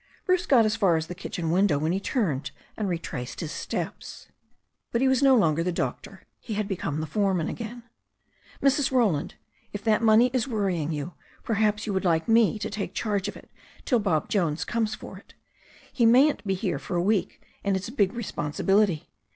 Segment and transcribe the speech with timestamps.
[0.25, 4.29] Bruce got as far as the kitchen window when he turned and retraced his steps.
[4.91, 6.23] But he was no longer the doctor.
[6.39, 7.83] He had become the foreman again.
[8.63, 8.91] "Mrs.
[8.91, 9.35] Roland,
[9.73, 11.85] if that money is worrying you^ perliaps you y2 THE STORY OF A NEW ZEALAND
[11.85, 13.49] RIVER would like me to take charge of it
[13.85, 15.33] till Bob Jones comes for it.
[15.93, 19.05] He ma3m't be here for a week, and it's a big responsi bility.